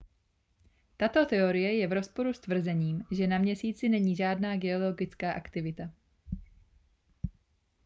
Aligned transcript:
tato 0.97 1.25
teorie 1.25 1.73
je 1.77 1.87
v 1.87 1.91
rozporu 1.93 2.33
s 2.33 2.39
tvrzením 2.39 3.03
že 3.11 3.27
na 3.27 3.37
měsíci 3.37 3.89
není 3.89 4.15
žádná 4.15 4.57
geologická 4.57 5.33
aktivita 5.33 5.89